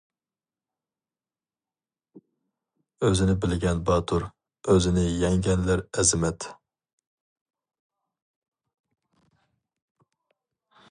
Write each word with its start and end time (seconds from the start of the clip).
«ئۆزىنى 3.09 3.35
بىلگەن 3.43 3.83
باتۇر، 3.91 4.27
ئۆزىنى 4.75 5.05
يەڭگەنلەر 5.25 5.87
ئەزىمەت». 5.95 6.49